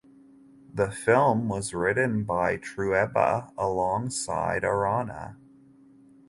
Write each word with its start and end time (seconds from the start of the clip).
The 0.73 0.89
film 0.89 1.47
was 1.47 1.75
written 1.75 2.23
by 2.23 2.57
Trueba 2.57 3.51
alongside 3.55 4.63
Arana. 4.63 5.37